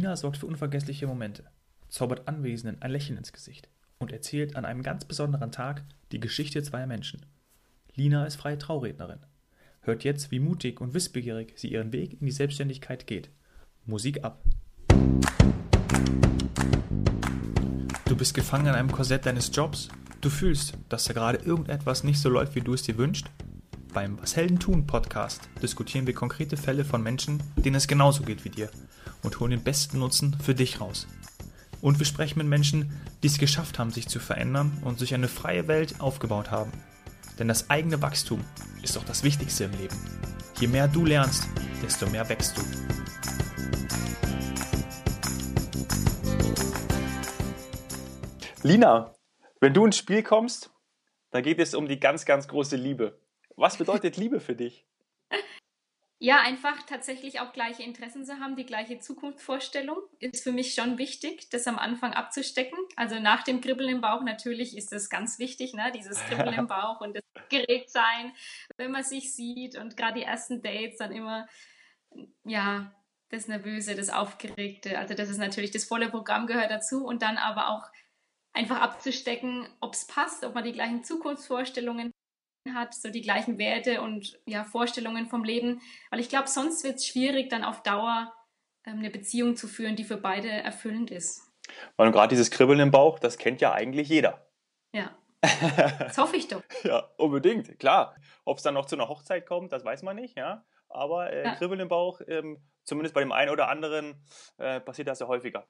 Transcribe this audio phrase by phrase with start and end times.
[0.00, 1.44] Lina sorgt für unvergessliche Momente,
[1.90, 3.68] zaubert Anwesenden ein Lächeln ins Gesicht
[3.98, 7.26] und erzählt an einem ganz besonderen Tag die Geschichte zweier Menschen.
[7.94, 9.18] Lina ist freie Traurednerin.
[9.82, 13.28] Hört jetzt, wie mutig und wissbegierig sie ihren Weg in die Selbstständigkeit geht.
[13.84, 14.42] Musik ab.
[18.06, 19.90] Du bist gefangen in einem Korsett deines Jobs.
[20.22, 23.26] Du fühlst, dass da gerade irgendetwas nicht so läuft, wie du es dir wünschst.
[23.92, 28.46] Beim Was Helden tun Podcast diskutieren wir konkrete Fälle von Menschen, denen es genauso geht
[28.46, 28.70] wie dir
[29.22, 31.06] und holen den besten Nutzen für dich raus.
[31.80, 35.28] Und wir sprechen mit Menschen, die es geschafft haben, sich zu verändern und sich eine
[35.28, 36.72] freie Welt aufgebaut haben.
[37.38, 38.44] Denn das eigene Wachstum
[38.82, 39.96] ist doch das Wichtigste im Leben.
[40.60, 41.48] Je mehr du lernst,
[41.82, 42.62] desto mehr wächst du.
[48.62, 49.14] Lina,
[49.60, 50.70] wenn du ins Spiel kommst,
[51.30, 53.18] dann geht es um die ganz, ganz große Liebe.
[53.56, 54.86] Was bedeutet Liebe für dich?
[56.22, 60.98] Ja, einfach tatsächlich auch gleiche Interessen zu haben, die gleiche Zukunftsvorstellung ist für mich schon
[60.98, 62.78] wichtig, das am Anfang abzustecken.
[62.94, 65.90] Also nach dem Kribbeln im Bauch natürlich ist das ganz wichtig, ne?
[65.94, 68.34] dieses Kribbeln im Bauch und das geregt sein,
[68.76, 71.48] wenn man sich sieht und gerade die ersten Dates dann immer,
[72.44, 72.94] ja,
[73.30, 74.98] das Nervöse, das Aufgeregte.
[74.98, 77.90] Also das ist natürlich, das volle Programm gehört dazu und dann aber auch
[78.52, 82.12] einfach abzustecken, ob es passt, ob man die gleichen Zukunftsvorstellungen
[82.74, 85.80] hat, so die gleichen Werte und ja, Vorstellungen vom Leben.
[86.10, 88.32] Weil ich glaube, sonst wird es schwierig, dann auf Dauer
[88.84, 91.50] ähm, eine Beziehung zu führen, die für beide erfüllend ist.
[91.96, 94.46] Weil gerade dieses Kribbeln im Bauch, das kennt ja eigentlich jeder.
[94.92, 95.16] Ja.
[95.98, 96.62] Das hoffe ich doch.
[96.82, 98.14] ja, unbedingt, klar.
[98.44, 100.64] Ob es dann noch zu einer Hochzeit kommt, das weiß man nicht, ja.
[100.88, 101.54] Aber äh, ja.
[101.54, 104.22] Kribbeln im Bauch, ähm, zumindest bei dem einen oder anderen,
[104.58, 105.66] äh, passiert das ja häufiger.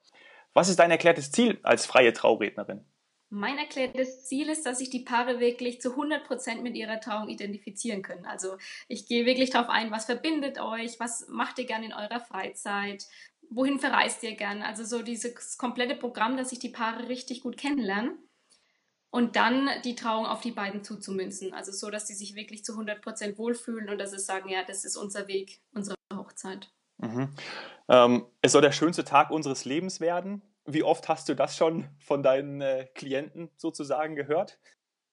[0.55, 2.85] Was ist dein erklärtes Ziel als freie Traurednerin?
[3.33, 8.03] Mein erklärtes Ziel ist, dass sich die Paare wirklich zu 100% mit ihrer Trauung identifizieren
[8.03, 8.27] können.
[8.27, 8.57] Also
[8.89, 13.07] ich gehe wirklich darauf ein, was verbindet euch, was macht ihr gerne in eurer Freizeit,
[13.49, 14.63] wohin verreist ihr gern.
[14.63, 18.19] Also so dieses komplette Programm, dass sich die Paare richtig gut kennenlernen
[19.11, 21.53] und dann die Trauung auf die beiden zuzumünzen.
[21.53, 24.85] Also so, dass sie sich wirklich zu 100% wohlfühlen und dass sie sagen, ja, das
[24.85, 26.69] ist unser Weg, unsere Hochzeit.
[26.99, 27.29] Mhm.
[27.89, 30.43] Ähm, es soll der schönste Tag unseres Lebens werden.
[30.73, 34.59] Wie oft hast du das schon von deinen äh, Klienten sozusagen gehört?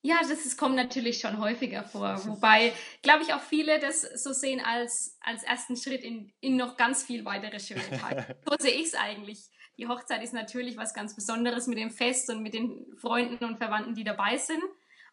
[0.04, 2.16] Ja, das ist, kommt natürlich schon häufiger vor.
[2.28, 6.78] Wobei, glaube ich, auch viele das so sehen als, als ersten Schritt in, in noch
[6.78, 8.38] ganz viel weitere schöne Tage.
[8.50, 9.50] so sehe ich es eigentlich.
[9.78, 13.58] Die Hochzeit ist natürlich was ganz Besonderes mit dem Fest und mit den Freunden und
[13.58, 14.64] Verwandten, die dabei sind.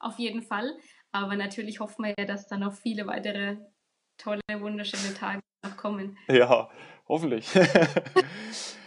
[0.01, 0.77] Auf jeden Fall.
[1.13, 3.57] Aber natürlich hoffen wir ja, dass da noch viele weitere
[4.17, 6.19] tolle, wunderschöne Tage noch kommen.
[6.29, 6.71] Ja,
[7.09, 7.49] hoffentlich.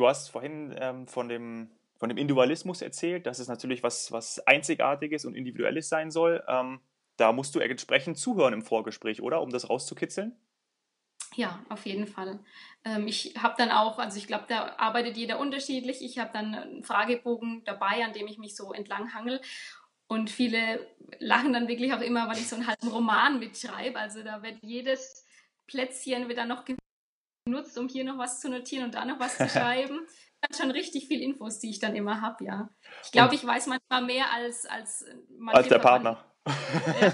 [0.00, 1.68] Du hast vorhin ähm, von, dem,
[1.98, 6.42] von dem Individualismus erzählt, dass es natürlich was, was Einzigartiges und Individuelles sein soll.
[6.48, 6.80] Ähm,
[7.18, 9.42] da musst du entsprechend zuhören im Vorgespräch, oder?
[9.42, 10.34] Um das rauszukitzeln?
[11.34, 12.38] Ja, auf jeden Fall.
[12.82, 16.02] Ähm, ich habe dann auch, also ich glaube, da arbeitet jeder unterschiedlich.
[16.02, 19.42] Ich habe dann einen Fragebogen dabei, an dem ich mich so entlang hangel.
[20.06, 20.80] Und viele
[21.18, 23.98] lachen dann wirklich auch immer, weil ich so einen halben Roman mitschreibe.
[23.98, 25.26] Also da wird jedes
[25.66, 26.64] Plätzchen wird dann noch
[27.44, 30.06] genutzt, um hier noch was zu notieren und da noch was zu schreiben.
[30.40, 32.70] Das schon richtig viel Infos, die ich dann immer habe, ja.
[33.04, 35.04] Ich glaube, ich weiß manchmal mehr als als
[35.38, 36.24] manche als der Partner.
[36.46, 37.12] Ja,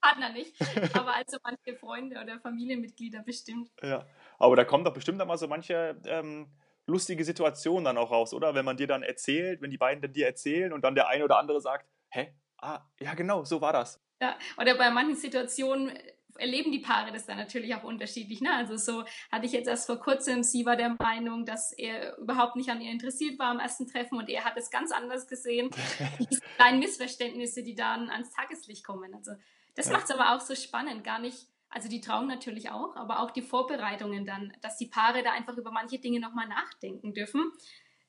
[0.00, 0.54] Partner nicht,
[0.94, 3.70] aber als so manche Freunde oder Familienmitglieder bestimmt.
[3.82, 4.06] Ja,
[4.38, 6.46] aber da kommt doch bestimmt auch mal so manche ähm,
[6.86, 8.54] lustige Situationen dann auch raus, oder?
[8.54, 11.24] Wenn man dir dann erzählt, wenn die beiden dann dir erzählen und dann der eine
[11.24, 12.34] oder andere sagt, hä?
[12.58, 14.00] Ah, ja genau, so war das.
[14.22, 15.98] Ja, oder bei manchen Situationen
[16.36, 18.40] erleben die Paare das dann natürlich auch unterschiedlich.
[18.40, 18.52] Ne?
[18.52, 22.56] Also so hatte ich jetzt erst vor kurzem, sie war der Meinung, dass er überhaupt
[22.56, 25.70] nicht an ihr interessiert war am ersten Treffen und er hat es ganz anders gesehen.
[26.30, 29.14] Diese kleinen Missverständnisse, die dann ans Tageslicht kommen.
[29.14, 29.32] Also
[29.74, 29.92] das ja.
[29.92, 33.30] macht es aber auch so spannend, gar nicht, also die trauen natürlich auch, aber auch
[33.30, 37.52] die Vorbereitungen dann, dass die Paare da einfach über manche Dinge nochmal nachdenken dürfen.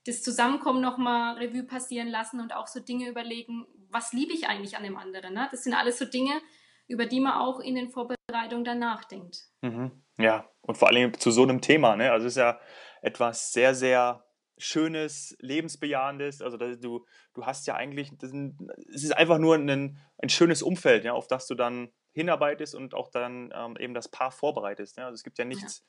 [0.06, 4.78] Das Zusammenkommen nochmal Revue passieren lassen und auch so Dinge überlegen, was liebe ich eigentlich
[4.78, 5.34] an dem anderen.
[5.34, 5.48] Ne?
[5.52, 6.42] Das sind alles so Dinge,
[6.88, 8.15] über die man auch in den Vorbereitungen
[8.48, 9.50] dann nachdenkt.
[9.62, 10.04] Mhm.
[10.18, 11.96] Ja, und vor allem zu so einem Thema.
[11.96, 12.12] Ne?
[12.12, 12.60] Also es ist ja
[13.02, 14.26] etwas sehr, sehr
[14.58, 16.42] Schönes, Lebensbejahendes.
[16.42, 21.12] Also du, du hast ja eigentlich, es ist einfach nur ein, ein schönes Umfeld, ja,
[21.12, 24.98] auf das du dann hinarbeitest und auch dann ähm, eben das Paar vorbereitest.
[24.98, 25.06] Ja?
[25.06, 25.86] Also es gibt ja nichts,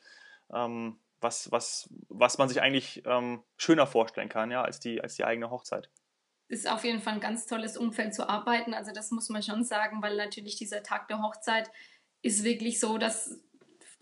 [0.50, 0.64] ja.
[0.64, 5.14] Ähm, was, was, was man sich eigentlich ähm, schöner vorstellen kann, ja, als die, als
[5.14, 5.88] die eigene Hochzeit
[6.48, 8.72] ist auf jeden Fall ein ganz tolles Umfeld zu arbeiten.
[8.72, 11.70] Also das muss man schon sagen, weil natürlich dieser Tag der Hochzeit
[12.26, 13.40] ist wirklich so, dass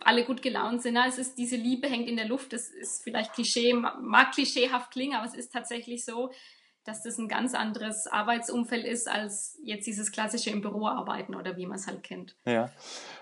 [0.00, 0.96] alle gut gelaunt sind.
[0.96, 2.52] Es ist, diese Liebe hängt in der Luft.
[2.52, 6.30] Das ist vielleicht Klischee, mag klischeehaft klingen, aber es ist tatsächlich so,
[6.84, 11.56] dass das ein ganz anderes Arbeitsumfeld ist als jetzt dieses klassische im Büro arbeiten oder
[11.56, 12.36] wie man es halt kennt.
[12.44, 12.70] Ja,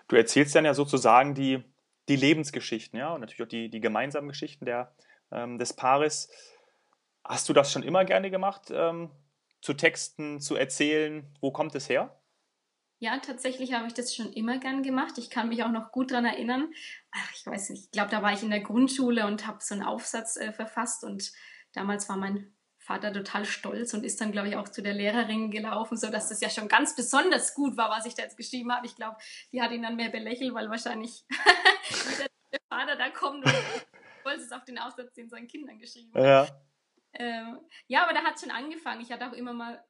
[0.08, 1.62] du erzählst dann ja sozusagen die,
[2.08, 4.92] die Lebensgeschichten, ja, und natürlich auch die, die gemeinsamen Geschichten der,
[5.30, 6.28] ähm, des Paares.
[7.22, 9.10] Hast du das schon immer gerne gemacht, ähm,
[9.60, 11.24] zu texten, zu erzählen?
[11.40, 12.16] Wo kommt es her?
[13.02, 15.18] Ja, tatsächlich habe ich das schon immer gern gemacht.
[15.18, 16.72] Ich kann mich auch noch gut daran erinnern.
[17.10, 19.74] Ach, ich weiß nicht, ich glaube, da war ich in der Grundschule und habe so
[19.74, 21.32] einen Aufsatz äh, verfasst und
[21.72, 25.50] damals war mein Vater total stolz und ist dann, glaube ich, auch zu der Lehrerin
[25.50, 28.86] gelaufen, sodass das ja schon ganz besonders gut war, was ich da jetzt geschrieben habe.
[28.86, 29.16] Ich glaube,
[29.50, 31.24] die hat ihn dann mehr belächelt, weil wahrscheinlich
[32.52, 33.52] der Vater da kommt und
[34.24, 36.22] wollte es auf den Aufsatz, den seinen Kindern geschrieben hat.
[36.22, 36.46] Ja.
[37.14, 37.58] Ähm,
[37.88, 39.00] ja, aber da hat es schon angefangen.
[39.00, 39.84] Ich hatte auch immer mal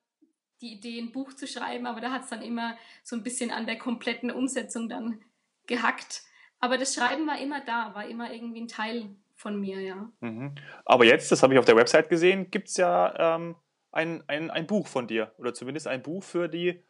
[0.62, 3.50] die Idee, ein Buch zu schreiben, aber da hat es dann immer so ein bisschen
[3.50, 5.20] an der kompletten Umsetzung dann
[5.66, 6.22] gehackt.
[6.60, 10.10] Aber das Schreiben war immer da, war immer irgendwie ein Teil von mir, ja.
[10.20, 10.54] Mhm.
[10.84, 13.56] Aber jetzt, das habe ich auf der Website gesehen, gibt es ja ähm,
[13.90, 16.82] ein, ein, ein Buch von dir oder zumindest ein Buch für die,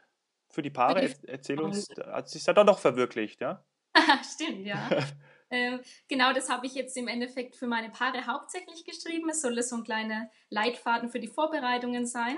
[0.51, 1.09] für die Paare.
[1.09, 3.65] Für die Erzähl uns, hat sich ja dann doch verwirklicht, ja?
[4.35, 4.91] Stimmt, ja.
[5.51, 9.31] ähm, genau das habe ich jetzt im Endeffekt für meine Paare hauptsächlich geschrieben.
[9.31, 12.37] Es soll so ein kleiner Leitfaden für die Vorbereitungen sein.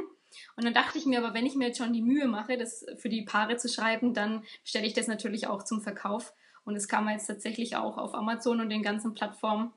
[0.57, 2.87] Und dann dachte ich mir, aber wenn ich mir jetzt schon die Mühe mache, das
[2.97, 6.35] für die Paare zu schreiben, dann stelle ich das natürlich auch zum Verkauf.
[6.65, 9.73] Und das kann man jetzt tatsächlich auch auf Amazon und den ganzen Plattformen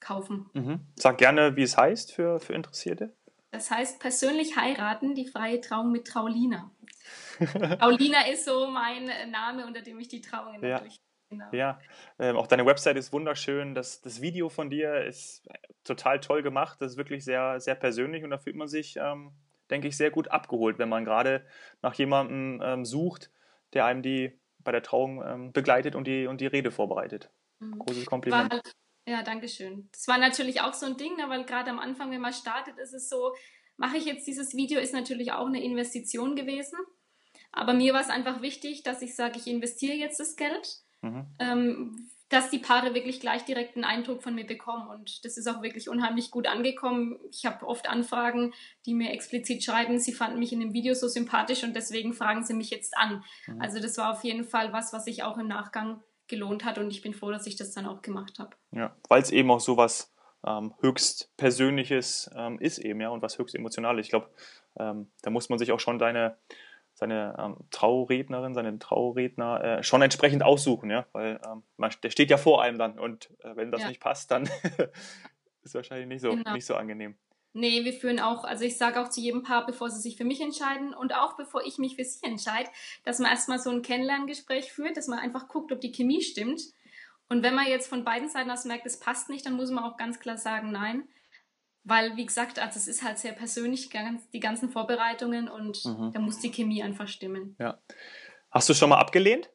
[0.00, 0.50] kaufen.
[0.52, 0.80] Mhm.
[0.96, 3.14] Sag gerne, wie es heißt für, für Interessierte.
[3.50, 6.70] Das heißt persönlich heiraten, die freie Trauung mit Traulina.
[7.78, 10.74] Traulina ist so mein Name, unter dem ich die Trauungen ja.
[10.74, 11.00] natürlich.
[11.28, 11.46] Genau.
[11.52, 11.80] Ja,
[12.18, 13.74] ähm, auch deine Website ist wunderschön.
[13.74, 15.48] Das, das Video von dir ist
[15.82, 16.80] total toll gemacht.
[16.80, 19.32] Das ist wirklich sehr, sehr persönlich und da fühlt man sich, ähm,
[19.70, 21.46] denke ich, sehr gut abgeholt, wenn man gerade
[21.82, 23.30] nach jemandem ähm, sucht,
[23.72, 27.30] der einem die bei der Trauung ähm, begleitet und die, und die Rede vorbereitet.
[27.60, 27.78] Mhm.
[27.78, 28.52] Großes Kompliment.
[28.52, 28.74] Halt
[29.08, 29.88] ja, danke schön.
[29.92, 32.76] Das war natürlich auch so ein Ding, ne, weil gerade am Anfang, wenn man startet,
[32.78, 33.32] ist es so,
[33.76, 36.78] mache ich jetzt dieses Video, ist natürlich auch eine Investition gewesen.
[37.52, 41.26] Aber mir war es einfach wichtig, dass ich sage, ich investiere jetzt das Geld, mhm.
[41.38, 44.88] ähm, dass die Paare wirklich gleich direkt einen Eindruck von mir bekommen.
[44.88, 47.18] Und das ist auch wirklich unheimlich gut angekommen.
[47.30, 48.52] Ich habe oft Anfragen,
[48.84, 52.44] die mir explizit schreiben, sie fanden mich in dem Video so sympathisch und deswegen fragen
[52.44, 53.24] sie mich jetzt an.
[53.46, 53.60] Mhm.
[53.60, 56.90] Also das war auf jeden Fall was, was ich auch im Nachgang gelohnt hat und
[56.90, 58.50] ich bin froh, dass ich das dann auch gemacht habe.
[58.72, 60.12] Ja, weil es eben auch so was
[60.44, 64.06] ähm, höchst Persönliches ähm, ist eben, ja, und was höchst Emotionales.
[64.06, 64.30] Ich glaube,
[64.78, 66.36] ähm, da muss man sich auch schon deine,
[66.96, 72.30] seine ähm, Traurednerin, seinen Trauredner äh, schon entsprechend aussuchen, ja, weil ähm, man, der steht
[72.30, 73.88] ja vor einem dann und äh, wenn das ja.
[73.88, 74.48] nicht passt, dann
[75.62, 76.52] ist wahrscheinlich nicht so, genau.
[76.54, 77.14] nicht so angenehm.
[77.52, 80.24] Nee, wir führen auch, also ich sage auch zu jedem Paar, bevor sie sich für
[80.24, 82.70] mich entscheiden und auch bevor ich mich für sie entscheide,
[83.04, 86.62] dass man erstmal so ein Kennenlerngespräch führt, dass man einfach guckt, ob die Chemie stimmt.
[87.28, 89.84] Und wenn man jetzt von beiden Seiten aus merkt, es passt nicht, dann muss man
[89.84, 91.08] auch ganz klar sagen, nein.
[91.88, 93.88] Weil, wie gesagt, also es ist halt sehr persönlich,
[94.32, 96.10] die ganzen Vorbereitungen und mhm.
[96.12, 97.54] da muss die Chemie einfach stimmen.
[97.60, 97.80] Ja.
[98.50, 99.52] Hast du schon mal abgelehnt?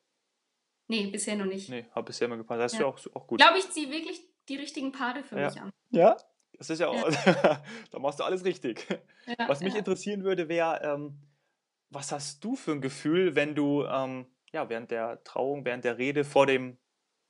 [0.88, 1.68] Nee, bisher noch nicht.
[1.70, 2.62] Nee, hat bisher immer gepasst.
[2.62, 3.42] Das ist ja, ja auch, auch gut.
[3.42, 5.48] Ich glaube, ich ziehe wirklich die richtigen Paare für ja.
[5.48, 5.72] mich an.
[5.90, 6.16] Ja?
[6.54, 7.10] Das ist ja auch,
[7.92, 8.88] da machst du alles richtig.
[9.26, 9.80] Ja, was mich ja.
[9.80, 11.18] interessieren würde, wäre, ähm,
[11.90, 15.98] was hast du für ein Gefühl, wenn du ähm, ja, während der Trauung, während der
[15.98, 16.78] Rede vor dem,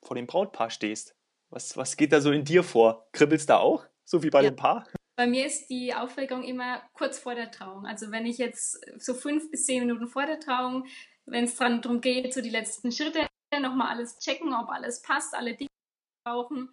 [0.04, 1.16] vor dem Brautpaar stehst?
[1.50, 3.08] Was, was geht da so in dir vor?
[3.14, 4.50] Kribbelst da auch, so wie bei ja.
[4.50, 4.86] dem Paar?
[5.16, 7.86] Bei mir ist die Aufregung immer kurz vor der Trauung.
[7.86, 10.86] Also wenn ich jetzt so fünf bis zehn Minuten vor der Trauung,
[11.26, 13.28] wenn es darum geht, so die letzten Schritte,
[13.62, 15.70] nochmal alles checken, ob alles passt, alle Dinge
[16.26, 16.70] brauchen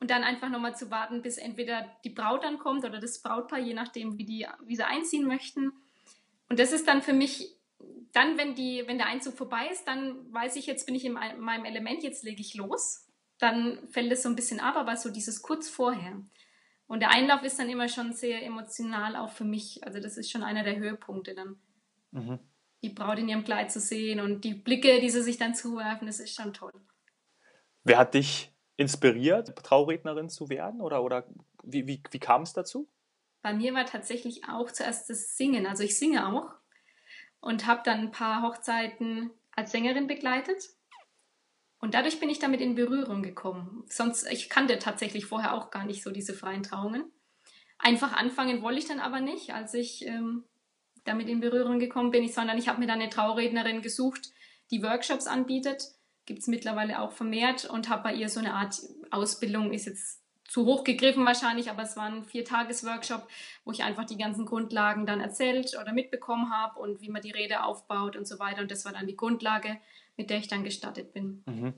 [0.00, 3.58] und dann einfach nochmal zu warten, bis entweder die Braut dann kommt oder das Brautpaar,
[3.58, 5.72] je nachdem, wie, die, wie sie einziehen möchten.
[6.48, 7.56] Und das ist dann für mich,
[8.12, 11.12] dann, wenn, die, wenn der Einzug vorbei ist, dann weiß ich, jetzt bin ich in
[11.12, 13.06] meinem Element, jetzt lege ich los.
[13.38, 16.20] Dann fällt es so ein bisschen ab, aber so dieses kurz vorher.
[16.90, 19.84] Und der Einlauf ist dann immer schon sehr emotional, auch für mich.
[19.84, 21.56] Also das ist schon einer der Höhepunkte dann.
[22.10, 22.40] Mhm.
[22.82, 26.08] Die Braut in ihrem Kleid zu sehen und die Blicke, die sie sich dann zuwerfen,
[26.08, 26.72] das ist schon toll.
[27.84, 30.80] Wer hat dich inspiriert, Traurednerin zu werden?
[30.80, 31.28] Oder, oder
[31.62, 32.88] wie, wie, wie kam es dazu?
[33.40, 35.68] Bei mir war tatsächlich auch zuerst das Singen.
[35.68, 36.56] Also ich singe auch
[37.38, 40.70] und habe dann ein paar Hochzeiten als Sängerin begleitet.
[41.80, 43.84] Und dadurch bin ich damit in Berührung gekommen.
[43.88, 47.10] Sonst, ich kannte tatsächlich vorher auch gar nicht so diese freien Trauungen.
[47.78, 50.44] Einfach anfangen wollte ich dann aber nicht, als ich ähm,
[51.04, 54.30] damit in Berührung gekommen bin, sondern ich habe mir dann eine Traurednerin gesucht,
[54.70, 55.82] die Workshops anbietet
[56.30, 60.22] gibt es mittlerweile auch vermehrt und habe bei ihr so eine Art Ausbildung, ist jetzt
[60.50, 63.28] zu hoch gegriffen wahrscheinlich, aber es war ein Viertages-Workshop,
[63.64, 67.30] wo ich einfach die ganzen Grundlagen dann erzählt oder mitbekommen habe und wie man die
[67.30, 68.60] Rede aufbaut und so weiter.
[68.60, 69.78] Und das war dann die Grundlage,
[70.16, 71.44] mit der ich dann gestartet bin.
[71.46, 71.74] Mhm.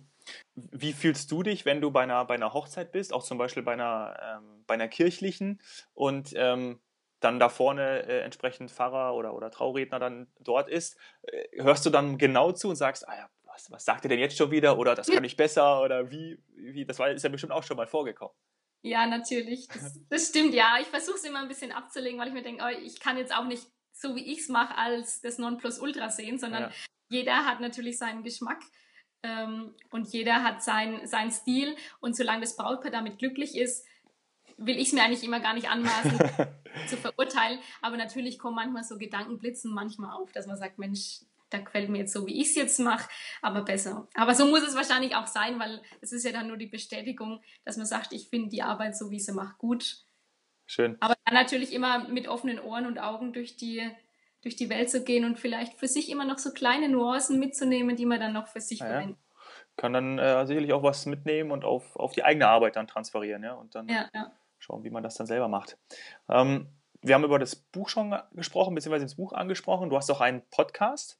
[0.54, 3.62] Wie fühlst du dich, wenn du bei einer, bei einer Hochzeit bist, auch zum Beispiel
[3.62, 5.60] bei einer, ähm, bei einer kirchlichen
[5.92, 6.80] und ähm,
[7.20, 10.96] dann da vorne äh, entsprechend Pfarrer oder, oder Trauredner dann dort ist?
[11.22, 14.18] Äh, hörst du dann genau zu und sagst, ah ja, was, was sagt ihr denn
[14.18, 17.28] jetzt schon wieder oder das kann ich besser oder wie, wie das war, ist ja
[17.28, 18.34] bestimmt auch schon mal vorgekommen.
[18.82, 19.68] Ja, natürlich.
[19.68, 20.76] Das, das stimmt, ja.
[20.80, 23.34] Ich versuche es immer ein bisschen abzulegen, weil ich mir denke, oh, ich kann jetzt
[23.34, 26.70] auch nicht so wie ich es mache, als das Nonplusultra sehen, sondern ja.
[27.08, 28.60] jeder hat natürlich seinen Geschmack
[29.22, 31.76] ähm, und jeder hat sein, seinen Stil.
[32.00, 33.86] Und solange das Brautpaar damit glücklich ist,
[34.56, 36.18] will ich es mir eigentlich immer gar nicht anmaßen
[36.88, 37.60] zu verurteilen.
[37.80, 41.20] Aber natürlich kommen manchmal so Gedankenblitzen manchmal auf, dass man sagt, Mensch,
[41.52, 43.08] da gefällt mir jetzt so, wie ich es jetzt mache,
[43.40, 44.08] aber besser.
[44.14, 47.42] Aber so muss es wahrscheinlich auch sein, weil es ist ja dann nur die Bestätigung,
[47.64, 50.04] dass man sagt, ich finde die Arbeit so, wie sie macht, gut.
[50.66, 50.96] Schön.
[51.00, 53.88] Aber dann natürlich immer mit offenen Ohren und Augen durch die,
[54.42, 57.96] durch die Welt zu gehen und vielleicht für sich immer noch so kleine Nuancen mitzunehmen,
[57.96, 59.18] die man dann noch für sich ja, verwendet.
[59.76, 63.42] Kann dann äh, sicherlich auch was mitnehmen und auf, auf die eigene Arbeit dann transferieren,
[63.42, 63.54] ja.
[63.54, 64.32] Und dann ja, ja.
[64.58, 65.78] schauen, wie man das dann selber macht.
[66.28, 66.68] Ähm,
[67.02, 69.90] wir haben über das Buch schon gesprochen, beziehungsweise das Buch angesprochen.
[69.90, 71.18] Du hast auch einen Podcast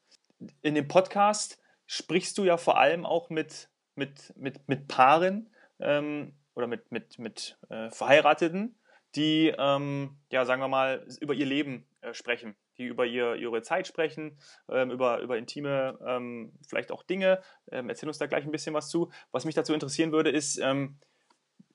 [0.63, 6.35] in dem Podcast sprichst du ja vor allem auch mit, mit, mit, mit Paaren ähm,
[6.55, 8.79] oder mit, mit, mit äh, Verheirateten,
[9.15, 13.63] die, ähm, ja, sagen wir mal, über ihr Leben äh, sprechen, die über ihr, ihre
[13.63, 14.39] Zeit sprechen,
[14.71, 17.43] ähm, über, über intime, ähm, vielleicht auch Dinge.
[17.71, 19.11] Ähm, erzähl uns da gleich ein bisschen was zu.
[19.31, 20.99] Was mich dazu interessieren würde, ist, ähm,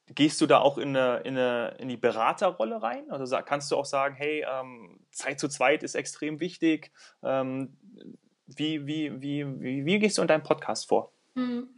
[0.07, 3.11] gehst du da auch in, eine, in, eine, in die Beraterrolle rein?
[3.11, 4.43] Also kannst du auch sagen, hey,
[5.11, 6.93] Zeit zu zweit ist extrem wichtig.
[8.47, 11.11] Wie, wie, wie, wie, wie gehst du in deinem Podcast vor?
[11.35, 11.69] Hm.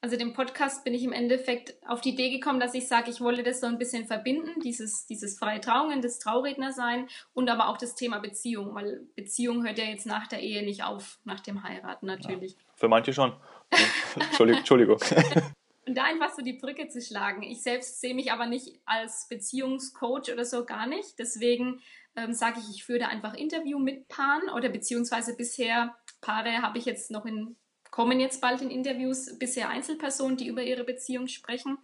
[0.00, 3.20] Also dem Podcast bin ich im Endeffekt auf die Idee gekommen, dass ich sage, ich
[3.20, 7.68] wollte das so ein bisschen verbinden, dieses, dieses freie Trauungen, das Trauredner sein und aber
[7.68, 11.40] auch das Thema Beziehung, weil Beziehung hört ja jetzt nach der Ehe nicht auf, nach
[11.40, 12.52] dem Heiraten natürlich.
[12.52, 13.32] Ja, für manche schon.
[14.38, 14.98] Entschuldigung.
[15.86, 17.42] Und da einfach so die Brücke zu schlagen.
[17.42, 21.18] Ich selbst sehe mich aber nicht als Beziehungscoach oder so gar nicht.
[21.18, 21.80] Deswegen
[22.16, 26.78] ähm, sage ich, ich führe da einfach Interview mit Paaren oder beziehungsweise bisher Paare habe
[26.78, 27.56] ich jetzt noch in,
[27.90, 31.78] kommen jetzt bald in Interviews, bisher Einzelpersonen, die über ihre Beziehung sprechen,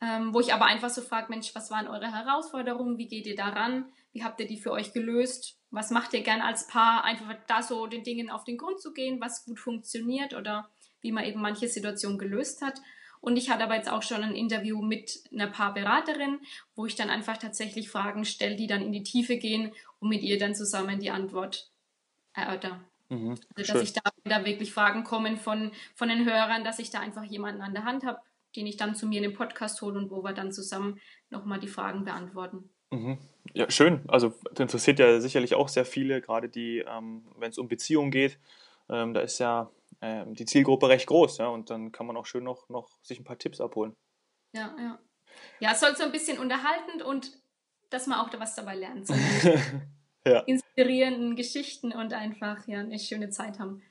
[0.00, 3.36] ähm, wo ich aber einfach so frage, Mensch, was waren eure Herausforderungen, wie geht ihr
[3.36, 7.34] daran, wie habt ihr die für euch gelöst, was macht ihr gern als Paar, einfach
[7.46, 11.24] da so den Dingen auf den Grund zu gehen, was gut funktioniert oder wie man
[11.24, 12.80] eben manche Situationen gelöst hat.
[13.20, 16.40] Und ich hatte aber jetzt auch schon ein Interview mit einer Paarberaterin,
[16.74, 20.22] wo ich dann einfach tatsächlich Fragen stelle, die dann in die Tiefe gehen und mit
[20.22, 21.70] ihr dann zusammen die Antwort
[22.32, 22.84] erörtern.
[23.08, 26.90] Mhm, also, dass ich da wieder wirklich Fragen kommen von, von den Hörern, dass ich
[26.90, 28.20] da einfach jemanden an der Hand habe,
[28.56, 31.00] den ich dann zu mir in den Podcast hole und wo wir dann zusammen
[31.30, 32.70] nochmal die Fragen beantworten.
[32.90, 33.18] Mhm.
[33.54, 34.04] Ja, schön.
[34.08, 38.10] Also das interessiert ja sicherlich auch sehr viele, gerade die, ähm, wenn es um Beziehungen
[38.10, 38.38] geht,
[38.90, 42.26] ähm, da ist ja ähm, die Zielgruppe recht groß, ja, und dann kann man auch
[42.26, 43.94] schön noch, noch sich ein paar Tipps abholen.
[44.54, 44.98] Ja, ja.
[45.60, 47.32] Ja, es soll so ein bisschen unterhaltend und
[47.90, 49.08] dass man auch da was dabei lernt.
[50.26, 50.40] Ja.
[50.40, 53.82] inspirierenden Geschichten und einfach ja, eine schöne Zeit haben.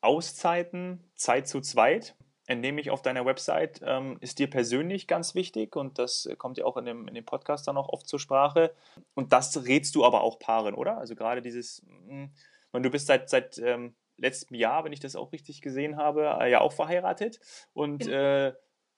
[0.00, 5.76] Auszeiten, Zeit zu zweit, entnehme ich auf deiner Website, ähm, ist dir persönlich ganz wichtig
[5.76, 8.74] und das kommt ja auch in dem, in dem Podcast dann auch oft zur Sprache.
[9.14, 10.98] Und das rätst du aber auch Paaren, oder?
[10.98, 12.30] Also gerade dieses, mh,
[12.72, 16.38] hm, du bist seit, seit ähm, letztem Jahr, wenn ich das auch richtig gesehen habe,
[16.40, 17.40] äh, ja auch verheiratet
[17.72, 18.16] und genau.
[18.16, 18.54] äh,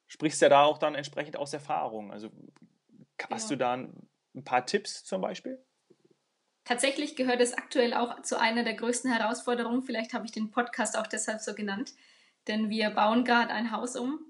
[0.07, 2.13] sprichst ja da auch dann entsprechend aus Erfahrung.
[2.13, 2.31] Also
[3.31, 3.49] hast genau.
[3.49, 5.63] du da ein, ein paar Tipps zum Beispiel?
[6.65, 9.83] Tatsächlich gehört es aktuell auch zu einer der größten Herausforderungen.
[9.83, 11.93] Vielleicht habe ich den Podcast auch deshalb so genannt,
[12.49, 14.21] denn wir bauen gerade ein Haus um,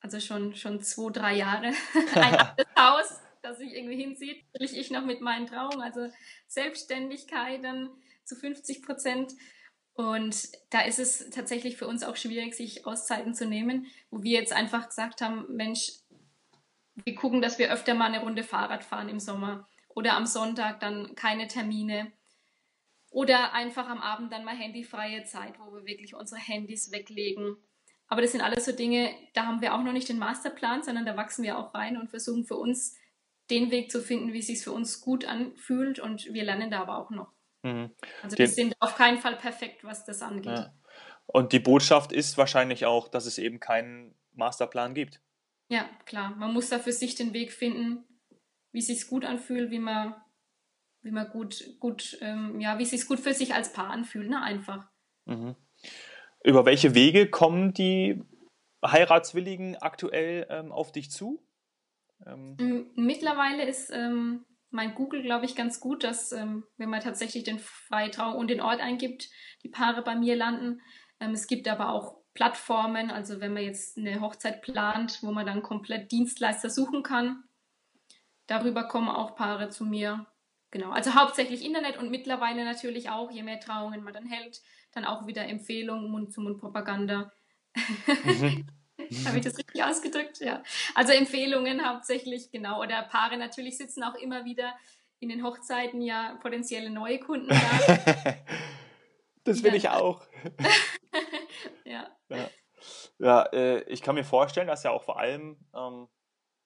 [0.00, 1.72] also schon, schon zwei, drei Jahre.
[2.14, 4.44] ein altes Haus, das sich irgendwie hinzieht.
[4.52, 6.08] Natürlich ich noch mit meinen Trauungen, also
[6.46, 7.90] Selbstständigkeit dann
[8.24, 9.32] zu 50 Prozent.
[9.94, 14.38] Und da ist es tatsächlich für uns auch schwierig, sich Auszeiten zu nehmen, wo wir
[14.38, 15.92] jetzt einfach gesagt haben, Mensch,
[17.04, 20.80] wir gucken, dass wir öfter mal eine Runde Fahrrad fahren im Sommer oder am Sonntag
[20.80, 22.12] dann keine Termine
[23.10, 27.56] oder einfach am Abend dann mal handyfreie Zeit, wo wir wirklich unsere Handys weglegen.
[28.08, 31.06] Aber das sind alles so Dinge, da haben wir auch noch nicht den Masterplan, sondern
[31.06, 32.96] da wachsen wir auch rein und versuchen für uns
[33.50, 36.80] den Weg zu finden, wie es sich für uns gut anfühlt und wir lernen da
[36.80, 37.32] aber auch noch.
[37.62, 37.90] Mhm.
[38.22, 40.58] Also wir sind auf keinen Fall perfekt, was das angeht.
[40.58, 40.74] Ja.
[41.26, 45.20] Und die Botschaft ist wahrscheinlich auch, dass es eben keinen Masterplan gibt.
[45.68, 46.34] Ja, klar.
[46.36, 48.04] Man muss da für sich den Weg finden,
[48.72, 50.14] wie es sich gut anfühlt, wie man,
[51.02, 54.28] wie man gut, gut, ähm, ja, wie es sich gut für sich als Paar anfühlt,
[54.28, 54.42] ne?
[54.42, 54.88] Einfach.
[55.26, 55.54] Mhm.
[56.44, 58.22] Über welche Wege kommen die
[58.84, 61.40] Heiratswilligen aktuell ähm, auf dich zu?
[62.26, 62.90] Ähm.
[62.96, 67.58] Mittlerweile ist ähm, mein Google, glaube ich, ganz gut, dass, ähm, wenn man tatsächlich den
[67.58, 69.28] Freitrauung und den Ort eingibt,
[69.62, 70.80] die Paare bei mir landen.
[71.20, 75.46] Ähm, es gibt aber auch Plattformen, also wenn man jetzt eine Hochzeit plant, wo man
[75.46, 77.44] dann komplett Dienstleister suchen kann,
[78.52, 80.26] Darüber kommen auch Paare zu mir.
[80.72, 84.60] Genau, also hauptsächlich Internet und mittlerweile natürlich auch, je mehr Trauungen man dann hält,
[84.92, 87.32] dann auch wieder Empfehlungen, Mund-zu-Mund-Propaganda.
[87.74, 88.66] Mhm.
[89.26, 90.40] Habe ich das richtig ausgedrückt?
[90.40, 90.62] Ja.
[90.94, 92.82] Also Empfehlungen hauptsächlich, genau.
[92.82, 94.74] Oder Paare natürlich sitzen auch immer wieder
[95.18, 97.56] in den Hochzeiten ja potenzielle neue Kunden da.
[99.44, 99.76] das will ja.
[99.76, 100.26] ich auch.
[101.86, 102.06] ja.
[102.28, 102.50] Ja,
[103.18, 106.08] ja äh, ich kann mir vorstellen, dass ja auch vor allem ähm,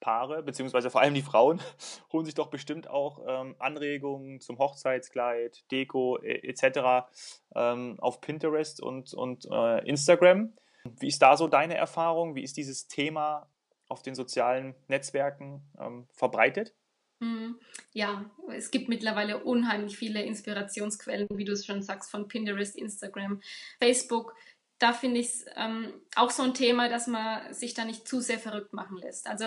[0.07, 1.61] Paare, beziehungsweise vor allem die Frauen,
[2.13, 7.09] holen sich doch bestimmt auch ähm, Anregungen zum Hochzeitskleid, Deko äh, etc.
[7.57, 10.53] Ähm, auf Pinterest und, und äh, Instagram.
[11.01, 12.37] Wie ist da so deine Erfahrung?
[12.37, 13.51] Wie ist dieses Thema
[13.89, 16.73] auf den sozialen Netzwerken ähm, verbreitet?
[17.21, 17.59] Hm,
[17.93, 23.41] ja, es gibt mittlerweile unheimlich viele Inspirationsquellen, wie du es schon sagst, von Pinterest, Instagram,
[23.81, 24.37] Facebook.
[24.79, 28.21] Da finde ich es ähm, auch so ein Thema, dass man sich da nicht zu
[28.21, 29.27] sehr verrückt machen lässt.
[29.27, 29.47] Also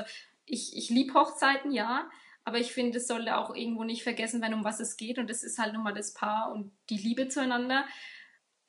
[0.50, 2.10] ich, ich liebe Hochzeiten, ja,
[2.44, 5.20] aber ich finde, es sollte auch irgendwo nicht vergessen werden, um was es geht.
[5.20, 7.86] Und das ist halt nun mal das Paar und die Liebe zueinander.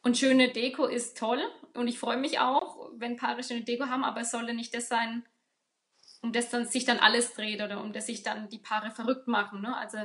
[0.03, 1.43] Und schöne Deko ist toll.
[1.75, 4.89] Und ich freue mich auch, wenn Paare schöne Deko haben, aber es sollte nicht das
[4.89, 5.25] sein,
[6.23, 9.29] um das dann sich dann alles dreht oder um das sich dann die Paare verrückt
[9.29, 9.63] machen.
[9.63, 9.75] Ne?
[9.75, 9.99] Also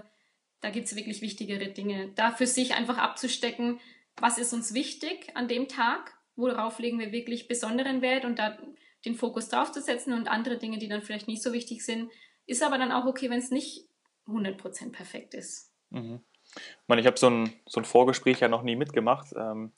[0.62, 2.12] da gibt es wirklich wichtigere Dinge.
[2.16, 3.80] Da für sich einfach abzustecken,
[4.18, 8.58] was ist uns wichtig an dem Tag, worauf legen wir wirklich besonderen Wert und da
[9.06, 12.12] den Fokus drauf zu setzen und andere Dinge, die dann vielleicht nicht so wichtig sind,
[12.46, 13.88] ist aber dann auch okay, wenn es nicht
[14.28, 15.72] 100% perfekt ist.
[15.90, 16.22] Mhm.
[16.56, 19.74] Ich meine, ich habe so ein, so ein Vorgespräch ja noch nie mitgemacht, ähm,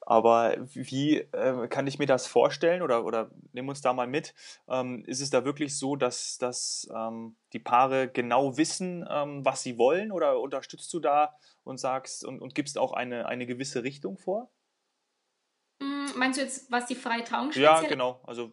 [0.00, 4.34] aber wie äh, kann ich mir das vorstellen oder, oder nimm uns da mal mit?
[4.68, 9.62] Ähm, ist es da wirklich so, dass, dass ähm, die Paare genau wissen, ähm, was
[9.62, 13.84] sie wollen oder unterstützt du da und sagst und, und gibst auch eine, eine gewisse
[13.84, 14.50] Richtung vor?
[16.16, 18.20] Meinst du jetzt, was die Freitrauung speziell Ja, genau.
[18.26, 18.52] Also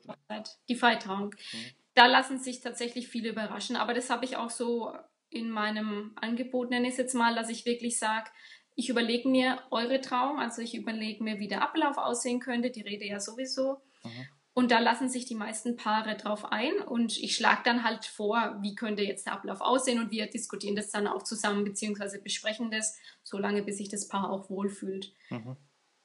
[0.69, 1.35] die Freitrauung.
[1.51, 1.71] Mhm.
[1.93, 3.75] Da lassen sich tatsächlich viele überraschen.
[3.75, 4.93] Aber das habe ich auch so
[5.29, 8.29] in meinem Angebot, nenne ich es jetzt mal, dass ich wirklich sage,
[8.75, 12.81] ich überlege mir eure Trauung, also ich überlege mir, wie der Ablauf aussehen könnte, die
[12.81, 13.81] Rede ja sowieso.
[14.03, 14.27] Mhm.
[14.53, 18.57] Und da lassen sich die meisten Paare drauf ein und ich schlage dann halt vor,
[18.61, 22.71] wie könnte jetzt der Ablauf aussehen und wir diskutieren das dann auch zusammen beziehungsweise besprechen
[22.71, 25.13] das, solange bis sich das Paar auch wohlfühlt.
[25.29, 25.57] Mhm.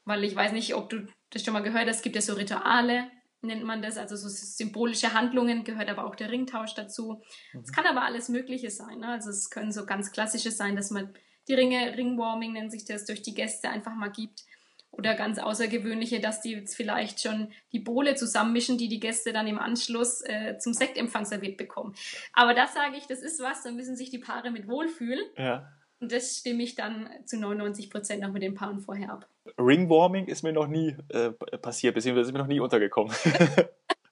[0.05, 2.35] Weil ich weiß nicht, ob du das schon mal gehört hast, es gibt ja so
[2.35, 3.11] Rituale,
[3.43, 7.23] nennt man das, also so symbolische Handlungen, gehört aber auch der Ringtausch dazu.
[7.53, 7.73] Es mhm.
[7.73, 9.01] kann aber alles Mögliche sein.
[9.01, 9.09] Ne?
[9.09, 11.13] Also es können so ganz klassische sein, dass man
[11.49, 14.45] die Ringe, Ringwarming nennt sich das, durch die Gäste einfach mal gibt.
[14.93, 19.47] Oder ganz außergewöhnliche, dass die jetzt vielleicht schon die Bohle zusammenmischen, die die Gäste dann
[19.47, 21.95] im Anschluss äh, zum Sektempfang serviert bekommen.
[22.35, 25.25] Aber das sage ich, das ist was, da müssen sich die Paare mit wohlfühlen.
[25.39, 25.67] Ja.
[26.03, 29.29] Und das stimme ich dann zu 99 Prozent auch mit den Paaren vorher ab.
[29.57, 33.15] Ringwarming ist mir noch nie äh, passiert, beziehungsweise ist mir noch nie untergekommen.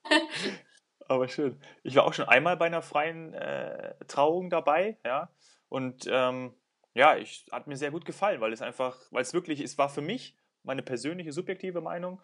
[1.09, 1.61] Aber schön.
[1.83, 5.31] Ich war auch schon einmal bei einer freien äh, Trauung dabei, ja.
[5.69, 6.55] Und ähm,
[6.95, 9.89] ja, ich hat mir sehr gut gefallen, weil es einfach, weil es wirklich, es war
[9.89, 12.21] für mich meine persönliche subjektive Meinung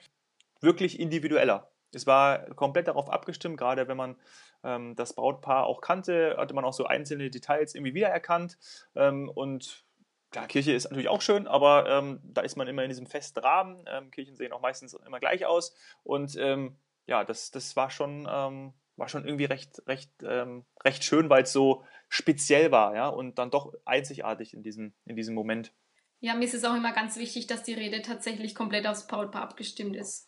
[0.61, 1.69] wirklich individueller.
[1.97, 4.17] Es war komplett darauf abgestimmt, gerade wenn man
[4.63, 8.59] ähm, das Brautpaar auch kannte, hatte man auch so einzelne Details irgendwie wiedererkannt.
[8.95, 9.85] Ähm, und
[10.31, 13.41] klar, Kirche ist natürlich auch schön, aber ähm, da ist man immer in diesem festen
[13.41, 13.85] Rahmen.
[13.89, 15.75] Ähm, Kirchen sehen auch meistens immer gleich aus.
[16.05, 21.29] Und ähm, ja, das, das war schon, ähm, war schon irgendwie recht, recht, recht schön,
[21.29, 25.75] weil es so speziell war, ja, und dann doch einzigartig in diesem, in diesem Moment.
[26.21, 29.43] Ja, mir ist es auch immer ganz wichtig, dass die Rede tatsächlich komplett aufs Brautpaar
[29.43, 30.26] abgestimmt ist.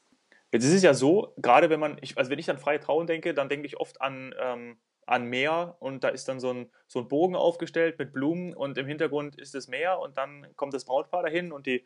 [0.50, 3.06] Jetzt ist es ja so, gerade wenn man, ich, also wenn ich an freie Trauung
[3.06, 6.70] denke, dann denke ich oft an, ähm, an Meer und da ist dann so ein,
[6.86, 10.74] so ein Bogen aufgestellt mit Blumen und im Hintergrund ist das Meer und dann kommt
[10.74, 11.84] das Brautpaar dahin und die,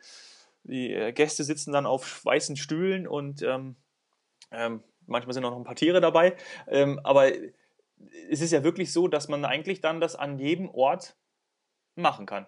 [0.64, 3.76] die äh, Gäste sitzen dann auf weißen Stühlen und ähm,
[4.50, 6.36] ähm, manchmal sind auch noch ein paar Tiere dabei.
[6.68, 7.32] Ähm, aber
[8.30, 11.16] es ist ja wirklich so, dass man eigentlich dann das an jedem Ort
[11.94, 12.46] machen kann.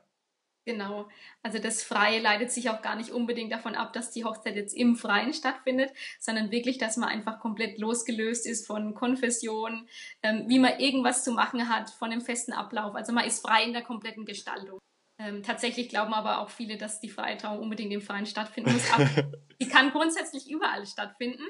[0.66, 1.08] Genau.
[1.42, 4.74] Also das Freie leitet sich auch gar nicht unbedingt davon ab, dass die Hochzeit jetzt
[4.74, 9.86] im Freien stattfindet, sondern wirklich, dass man einfach komplett losgelöst ist von Konfession,
[10.22, 12.94] ähm, wie man irgendwas zu machen hat, von dem festen Ablauf.
[12.94, 14.78] Also man ist frei in der kompletten Gestaltung.
[15.18, 18.90] Ähm, tatsächlich glauben aber auch viele, dass die freie Trauung unbedingt im Freien stattfinden muss.
[18.92, 19.04] Aber
[19.60, 21.44] die kann grundsätzlich überall stattfinden.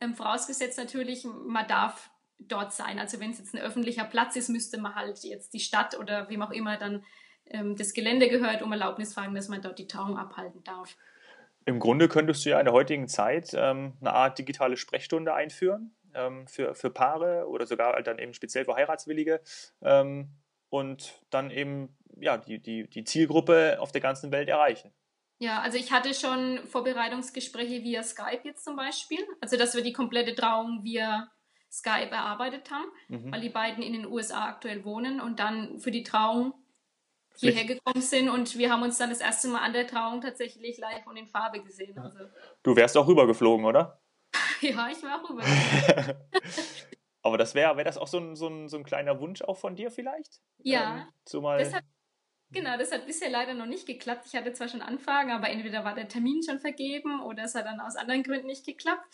[0.00, 2.98] Ähm, vorausgesetzt natürlich, man darf dort sein.
[2.98, 6.28] Also wenn es jetzt ein öffentlicher Platz ist, müsste man halt jetzt die Stadt oder
[6.28, 7.04] wem auch immer dann
[7.52, 10.96] ähm, das Gelände gehört, um Erlaubnis fragen, dass man dort die Trauung abhalten darf.
[11.64, 15.94] Im Grunde könntest du ja in der heutigen Zeit ähm, eine Art digitale Sprechstunde einführen
[16.14, 19.40] ähm, für, für Paare oder sogar halt dann eben speziell für Heiratswillige
[19.82, 20.30] ähm,
[20.70, 24.92] und dann eben ja, die, die, die Zielgruppe auf der ganzen Welt erreichen.
[25.38, 29.18] Ja, also ich hatte schon Vorbereitungsgespräche via Skype jetzt zum Beispiel.
[29.40, 31.28] Also dass wir die komplette Trauung via
[31.70, 33.32] Skype erarbeitet haben, mhm.
[33.32, 36.54] weil die beiden in den USA aktuell wohnen und dann für die Trauung
[37.36, 40.78] hierher gekommen sind und wir haben uns dann das erste Mal an der Trauung tatsächlich
[40.78, 41.98] live und in Farbe gesehen.
[41.98, 42.18] Also.
[42.62, 44.00] Du wärst auch rübergeflogen, oder?
[44.60, 45.42] Ja, ich war auch über.
[47.22, 49.56] Aber das wäre wär das auch so ein, so, ein, so ein kleiner Wunsch auch
[49.56, 50.40] von dir vielleicht?
[50.58, 50.96] Ja.
[50.96, 51.84] Ähm, so mal Das hat,
[52.50, 54.26] genau, das hat bisher leider noch nicht geklappt.
[54.26, 57.66] Ich hatte zwar schon Anfragen, aber entweder war der Termin schon vergeben oder es hat
[57.66, 59.04] dann aus anderen Gründen nicht geklappt.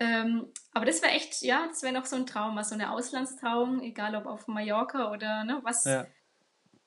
[0.00, 3.80] Ähm, aber das wäre echt, ja, das wäre noch so ein Traum, also eine Auslandstrauung,
[3.82, 5.84] egal ob auf Mallorca oder ne, was.
[5.84, 6.06] ja.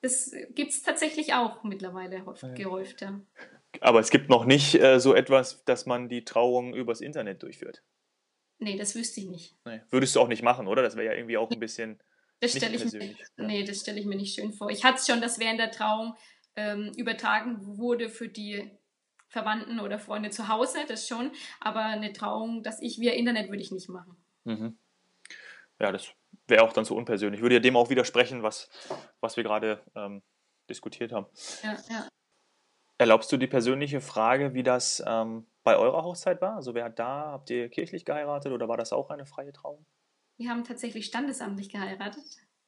[0.05, 2.53] Das gibt es tatsächlich auch mittlerweile häufig, Ja.
[2.55, 3.01] gehäuft.
[3.01, 3.19] Ja.
[3.81, 7.81] Aber es gibt noch nicht äh, so etwas, dass man die Trauung übers Internet durchführt.
[8.59, 9.55] Nee, das wüsste ich nicht.
[9.65, 9.81] Nee.
[9.89, 10.83] Würdest du auch nicht machen, oder?
[10.83, 11.99] Das wäre ja irgendwie auch ein bisschen
[12.39, 13.15] Das nicht stelle ich, mir-
[13.47, 14.69] nee, das stelle ich mir nicht schön vor.
[14.69, 16.15] Ich hatte es schon, dass während der Trauung
[16.55, 18.69] ähm, übertragen wurde für die
[19.27, 21.31] Verwandten oder Freunde zu Hause, das schon.
[21.59, 24.15] Aber eine Trauung, dass ich via Internet würde ich nicht machen.
[24.43, 24.77] Mhm.
[25.79, 26.13] Ja, das
[26.47, 27.41] wäre auch dann so unpersönlich.
[27.41, 28.69] Würde ja dem auch widersprechen, was,
[29.19, 30.21] was wir gerade ähm,
[30.69, 31.27] diskutiert haben.
[31.63, 32.07] Ja, ja.
[32.97, 36.55] Erlaubst du die persönliche Frage, wie das ähm, bei eurer Hochzeit war?
[36.55, 39.85] Also wer hat da, habt ihr kirchlich geheiratet oder war das auch eine freie Trauung?
[40.37, 42.23] Wir haben tatsächlich standesamtlich geheiratet.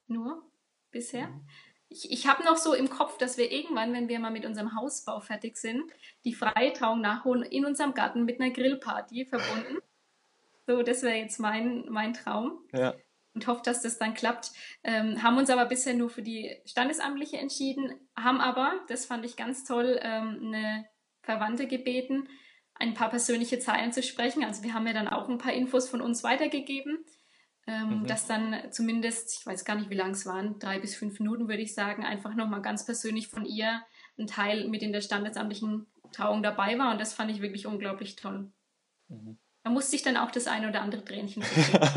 [0.07, 0.43] Nur
[0.91, 1.27] bisher.
[1.27, 1.47] Mhm.
[1.89, 4.75] Ich, ich habe noch so im Kopf, dass wir irgendwann, wenn wir mal mit unserem
[4.75, 5.83] Hausbau fertig sind,
[6.25, 9.77] die freie Trauung nachholen in unserem Garten mit einer Grillparty verbunden.
[10.65, 12.59] So, das wäre jetzt mein, mein Traum.
[12.73, 12.93] Ja.
[13.38, 14.52] Und hoffe, dass das dann klappt.
[14.84, 19.36] Ähm, haben uns aber bisher nur für die Standesamtliche entschieden, haben aber, das fand ich
[19.36, 20.86] ganz toll, ähm, eine
[21.21, 22.28] Verwandte gebeten,
[22.73, 24.43] ein paar persönliche Zeilen zu sprechen.
[24.43, 27.06] Also wir haben ja dann auch ein paar Infos von uns weitergegeben,
[27.67, 28.08] ähm, Mhm.
[28.08, 31.47] dass dann zumindest, ich weiß gar nicht, wie lang es waren, drei bis fünf Minuten
[31.47, 33.82] würde ich sagen, einfach nochmal ganz persönlich von ihr
[34.17, 38.15] ein Teil mit in der standesamtlichen Trauung dabei war und das fand ich wirklich unglaublich
[38.15, 38.52] toll.
[39.10, 39.38] Mhm.
[39.67, 41.43] Da musste ich dann auch das ein oder andere Tränchen.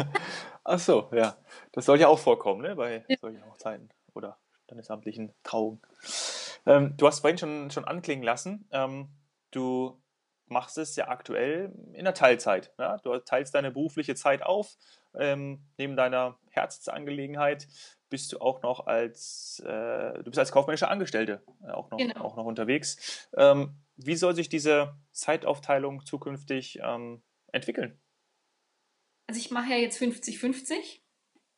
[0.64, 1.36] Ach so, ja.
[1.70, 2.74] Das soll ja auch vorkommen, ne?
[2.74, 3.16] Bei Ja.
[3.20, 5.80] solchen Hochzeiten oder standesamtlichen Trauungen.
[6.66, 9.10] Ähm, du hast vorhin schon, schon anklingen lassen, ähm,
[9.52, 10.02] du
[10.46, 12.72] machst es ja aktuell in der Teilzeit.
[12.76, 12.96] Ja?
[12.98, 14.76] Du teilst deine berufliche Zeit auf.
[15.14, 17.68] Ähm, neben deiner Herzensangelegenheit
[18.08, 22.20] bist du auch noch als, äh, du bist als kaufmännische Angestellte äh, auch, noch, Genau.
[22.20, 23.28] auch noch unterwegs.
[23.36, 27.98] Ähm, wie soll sich diese Zeitaufteilung zukünftig ähm, entwickeln?
[29.26, 31.00] Also ich mache ja jetzt 50-50.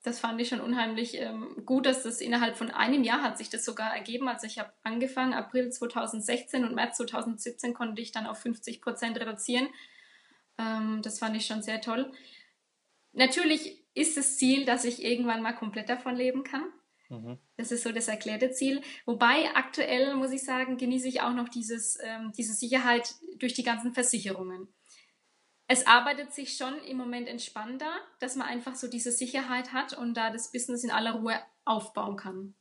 [0.02, 3.50] Das fand ich schon unheimlich ähm, gut, dass das innerhalb von einem Jahr hat sich
[3.50, 4.28] das sogar ergeben.
[4.28, 9.18] Also ich habe angefangen, April 2016 und März 2017 konnte ich dann auf 50 Prozent
[9.18, 9.68] reduzieren.
[10.58, 12.12] Ähm, das fand ich schon sehr toll.
[13.12, 16.64] Natürlich ist das Ziel, dass ich irgendwann mal komplett davon leben kann.
[17.08, 17.38] Mhm.
[17.56, 18.80] Das ist so das erklärte Ziel.
[19.04, 23.62] Wobei aktuell, muss ich sagen, genieße ich auch noch dieses, ähm, diese Sicherheit durch die
[23.62, 24.68] ganzen Versicherungen.
[25.72, 30.12] Es arbeitet sich schon im Moment entspannter, dass man einfach so diese Sicherheit hat und
[30.12, 32.52] da das Business in aller Ruhe aufbauen kann.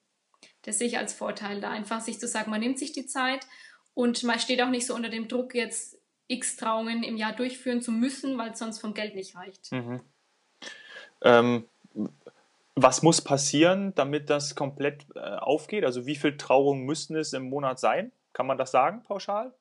[0.62, 3.45] Das sehe ich als Vorteil, da einfach sich zu sagen, man nimmt sich die Zeit
[3.93, 5.97] und man steht auch nicht so unter dem Druck, jetzt
[6.28, 9.74] x Trauungen im Jahr durchführen zu müssen, weil es sonst vom Geld nicht reicht.
[9.74, 10.00] Mhm.
[11.21, 11.65] Ähm,
[12.76, 15.84] was muss passieren, damit das komplett äh, aufgeht?
[15.84, 18.13] Also wie viele Trauungen müssten es im Monat sein?
[18.32, 19.54] Kann man das sagen, pauschal?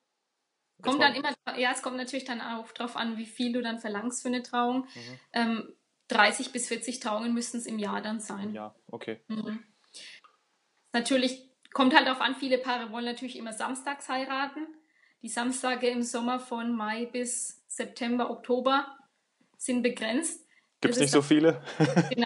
[0.81, 3.79] Kommt dann immer, ja, es kommt natürlich dann auch darauf an, wie viel du dann
[3.79, 4.87] verlangst für eine Trauung.
[4.95, 5.19] Mhm.
[5.33, 5.73] Ähm,
[6.07, 8.53] 30 bis 40 Trauungen müssten es im Jahr dann sein.
[8.53, 9.21] Ja, okay.
[9.27, 9.63] Mhm.
[10.93, 14.67] Natürlich kommt halt darauf an, viele Paare wollen natürlich immer samstags heiraten.
[15.21, 18.97] Die Samstage im Sommer von Mai bis September, Oktober
[19.57, 20.47] sind begrenzt.
[20.81, 21.61] Gibt es nicht so viele?
[22.09, 22.17] Ist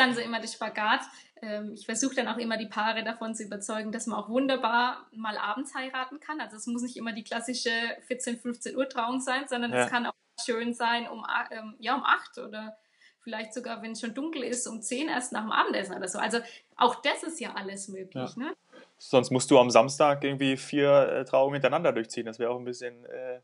[0.00, 1.00] dann so immer der Spagat.
[1.42, 5.06] Ähm, ich versuche dann auch immer die Paare davon zu überzeugen, dass man auch wunderbar
[5.12, 6.40] mal abends heiraten kann.
[6.40, 7.70] Also es muss nicht immer die klassische
[8.06, 9.84] 14, 15 Uhr Trauung sein, sondern Ja.
[9.84, 12.76] es kann auch schön sein um, ähm, ja, um 8 oder
[13.22, 16.18] vielleicht sogar, wenn es schon dunkel ist, um 10 erst nach dem Abendessen oder so.
[16.18, 16.38] Also
[16.76, 18.36] auch das ist ja alles möglich.
[18.36, 18.54] Ne?
[18.96, 22.26] Sonst musst du am Samstag irgendwie vier äh, Trauungen hintereinander durchziehen.
[22.26, 23.40] Das wäre auch ein bisschen äh,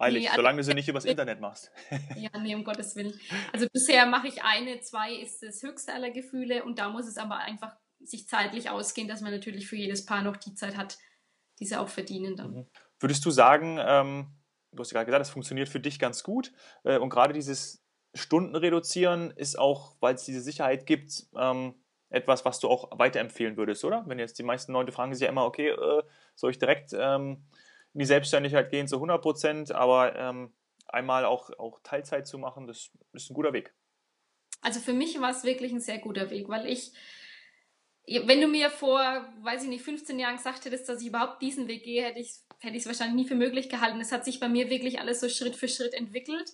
[0.00, 1.70] eilig, Nee, also- solange du sie nicht übers Internet machst.
[2.16, 3.18] Ja, nee, um Gottes Willen.
[3.52, 7.16] Also bisher mache ich eine, zwei ist das höchste aller Gefühle und da muss es
[7.18, 10.98] aber einfach sich zeitlich ausgehen, dass man natürlich für jedes Paar noch die Zeit hat,
[11.58, 12.50] die sie auch verdienen dann.
[12.52, 12.66] Mhm.
[13.00, 14.28] Würdest du sagen, ähm,
[14.72, 16.52] du hast ja gerade gesagt, das funktioniert für dich ganz gut
[16.84, 17.84] äh, und gerade dieses
[18.14, 21.74] Stunden reduzieren ist auch, weil es diese Sicherheit gibt, ähm,
[22.10, 24.04] etwas, was du auch weiterempfehlen würdest, oder?
[24.06, 26.02] Wenn jetzt die meisten Leute fragen sich ja immer, okay, äh,
[26.34, 27.44] soll ich direkt ähm,
[27.94, 30.52] in die Selbstständigkeit gehen zu 100 Prozent, aber ähm,
[30.86, 33.74] einmal auch, auch Teilzeit zu machen, das ist ein guter Weg.
[34.60, 36.92] Also für mich war es wirklich ein sehr guter Weg, weil ich,
[38.06, 39.00] wenn du mir vor,
[39.42, 42.40] weiß ich nicht, 15 Jahren gesagt hättest, dass ich überhaupt diesen Weg gehe, hätte ich
[42.60, 44.00] hätte ich es wahrscheinlich nie für möglich gehalten.
[44.00, 46.50] Es hat sich bei mir wirklich alles so Schritt für Schritt entwickelt.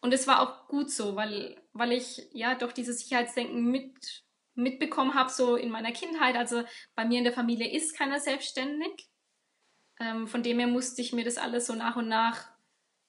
[0.00, 5.14] Und es war auch gut so, weil, weil ich ja doch dieses Sicherheitsdenken mit, mitbekommen
[5.14, 6.36] habe, so in meiner Kindheit.
[6.36, 9.08] Also bei mir in der Familie ist keiner selbstständig.
[10.02, 12.52] Ähm, von dem her musste ich mir das alles so nach und nach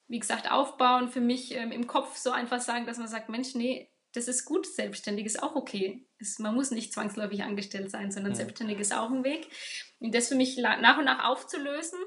[0.08, 3.56] wie gesagt, aufbauen, für mich ähm, im Kopf so einfach sagen, dass man sagt, Mensch,
[3.56, 6.06] nee, das ist gut, selbstständig ist auch okay.
[6.20, 8.38] Es, man muss nicht zwangsläufig angestellt sein, sondern ja.
[8.38, 9.48] selbstständig ist auch ein Weg.
[10.00, 11.98] Und das für mich nach und nach aufzulösen,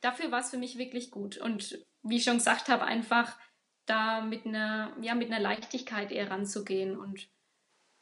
[0.00, 1.38] dafür war es für mich wirklich gut.
[1.38, 3.38] Und wie ich schon gesagt habe, einfach
[3.86, 7.28] da mit einer, ja, mit einer Leichtigkeit eher ranzugehen und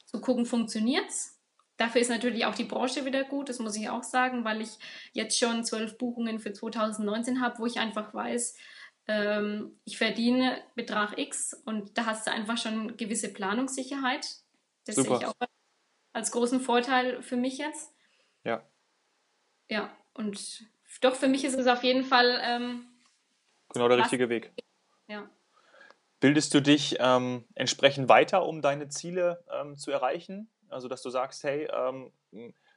[0.05, 1.36] zu gucken, funktioniert es?
[1.77, 4.71] Dafür ist natürlich auch die Branche wieder gut, das muss ich auch sagen, weil ich
[5.13, 8.57] jetzt schon zwölf Buchungen für 2019 habe, wo ich einfach weiß,
[9.07, 14.27] ähm, ich verdiene Betrag X und da hast du einfach schon gewisse Planungssicherheit.
[14.85, 15.09] Das Super.
[15.09, 15.47] sehe ich auch
[16.13, 17.93] als großen Vorteil für mich jetzt.
[18.43, 18.63] Ja.
[19.69, 20.65] Ja, und
[21.01, 22.39] doch für mich ist es auf jeden Fall.
[22.41, 22.85] Ähm,
[23.71, 24.51] genau der richtige Weg.
[25.07, 25.29] Ja.
[26.19, 30.49] Bildest du dich ähm, entsprechend weiter, um deine Ziele ähm, zu erreichen?
[30.69, 32.11] Also, dass du sagst, hey, ähm,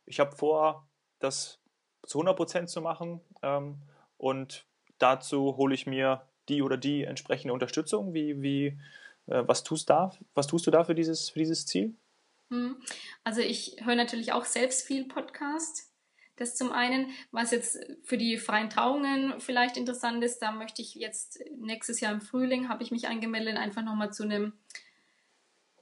[0.07, 1.61] ich habe vor, das
[2.07, 3.83] zu 100% zu machen ähm,
[4.17, 4.67] und
[4.99, 8.15] dazu hole ich mir die oder die entsprechende Unterstützung.
[8.15, 8.67] Wie, wie,
[9.27, 11.95] äh, was, tust da, was tust du da für dieses, für dieses Ziel?
[12.51, 12.77] Hm.
[13.25, 15.91] Also ich höre natürlich auch selbst viel Podcast.
[16.37, 20.95] Das zum einen, was jetzt für die freien Trauungen vielleicht interessant ist, da möchte ich
[20.95, 24.55] jetzt nächstes Jahr im Frühling, habe ich mich angemeldet, einfach nochmal zu einem,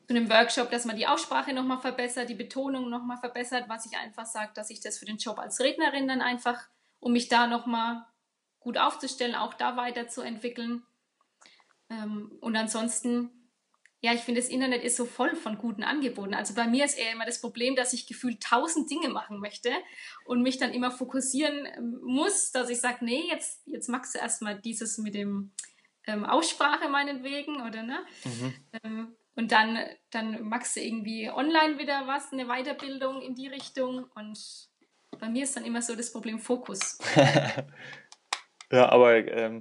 [0.09, 3.97] zu einem Workshop, dass man die Aussprache nochmal verbessert, die Betonung nochmal verbessert, was ich
[3.99, 6.67] einfach sage, dass ich das für den Job als Rednerin dann einfach,
[6.99, 8.07] um mich da nochmal
[8.59, 10.83] gut aufzustellen, auch da weiterzuentwickeln.
[11.91, 13.39] Ähm, und ansonsten
[14.01, 16.33] ja, ich finde, das Internet ist so voll von guten Angeboten.
[16.33, 19.71] Also bei mir ist eher immer das Problem, dass ich gefühlt tausend Dinge machen möchte
[20.25, 24.21] und mich dann immer fokussieren ähm, muss, dass ich sage, nee, jetzt, jetzt machst du
[24.21, 25.51] erstmal dieses mit dem
[26.07, 28.07] ähm, Aussprache meinetwegen, oder ne?
[28.25, 28.55] Mhm.
[28.85, 29.79] Ähm, und dann,
[30.11, 34.07] dann machst du irgendwie online wieder was, eine Weiterbildung in die Richtung.
[34.17, 34.69] Und
[35.21, 36.99] bei mir ist dann immer so das Problem Fokus.
[38.73, 39.61] ja, aber ähm,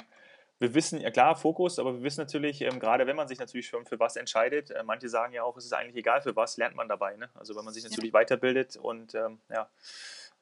[0.57, 3.67] wir wissen, ja klar, Fokus, aber wir wissen natürlich, ähm, gerade wenn man sich natürlich
[3.67, 6.57] schon für was entscheidet, äh, manche sagen ja auch, es ist eigentlich egal für was,
[6.57, 7.15] lernt man dabei.
[7.15, 7.29] Ne?
[7.35, 8.19] Also wenn man sich natürlich ja.
[8.19, 9.69] weiterbildet und ähm, ja,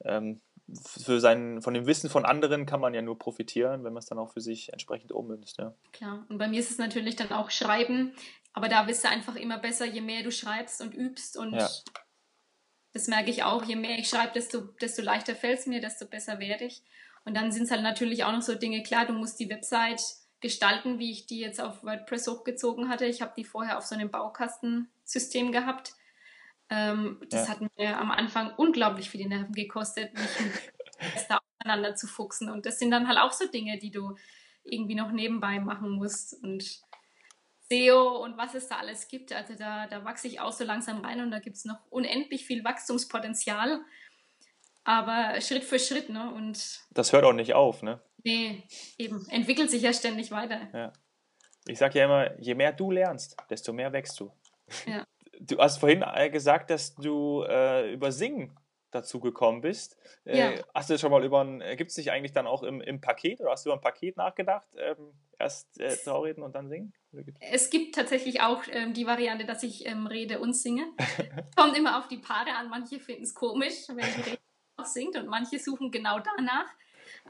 [0.02, 0.40] ähm,
[0.84, 4.06] für sein, von dem Wissen von anderen kann man ja nur profitieren, wenn man es
[4.06, 5.58] dann auch für sich entsprechend ummünzt.
[5.58, 5.74] Ja.
[5.92, 8.14] Klar, und bei mir ist es natürlich dann auch Schreiben,
[8.56, 11.68] aber da wirst du einfach immer besser, je mehr du schreibst und übst und ja.
[12.94, 16.06] das merke ich auch, je mehr ich schreibe, desto, desto leichter fällt es mir, desto
[16.06, 16.82] besser werde ich.
[17.26, 20.00] Und dann sind es halt natürlich auch noch so Dinge, klar, du musst die Website
[20.40, 23.04] gestalten, wie ich die jetzt auf WordPress hochgezogen hatte.
[23.04, 25.92] Ich habe die vorher auf so einem Baukastensystem gehabt.
[26.70, 27.52] Ähm, das ja.
[27.52, 30.30] hat mir am Anfang unglaublich viele Nerven gekostet, mich
[31.28, 32.48] da auseinander zu fuchsen.
[32.48, 34.16] Und das sind dann halt auch so Dinge, die du
[34.64, 36.42] irgendwie noch nebenbei machen musst.
[36.42, 36.85] Und
[37.70, 39.32] SEO und was es da alles gibt.
[39.32, 42.46] Also da, da wachse ich auch so langsam rein und da gibt es noch unendlich
[42.46, 43.80] viel Wachstumspotenzial
[44.86, 46.32] aber Schritt für Schritt, ne?
[46.32, 48.00] Und das hört auch nicht auf, ne?
[48.22, 48.62] Nee,
[48.98, 49.26] eben.
[49.28, 50.68] Entwickelt sich ja ständig weiter.
[50.72, 50.92] Ja.
[51.66, 54.32] Ich sage ja immer, je mehr du lernst, desto mehr wächst du.
[54.86, 55.04] Ja.
[55.40, 58.56] Du hast vorhin gesagt, dass du äh, über Singen
[58.96, 59.96] dazu gekommen bist.
[60.24, 60.64] Äh, ja.
[60.74, 63.00] Hast du schon mal über ein, äh, gibt es dich eigentlich dann auch im, im
[63.00, 64.66] Paket oder hast du über ein Paket nachgedacht?
[64.76, 66.92] Ähm, erst äh, Traureden und dann singen?
[67.40, 70.86] Es gibt tatsächlich auch ähm, die Variante, dass ich ähm, rede und singe.
[71.56, 72.68] Kommt immer auf die Paare an.
[72.68, 74.38] Manche finden es komisch, wenn ich rede
[74.84, 76.66] singt und manche suchen genau danach.